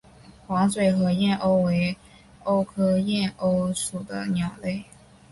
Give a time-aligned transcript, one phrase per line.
[0.47, 1.95] 黄嘴河燕鸥为
[2.43, 4.83] 鸥科燕鸥属的鸟类。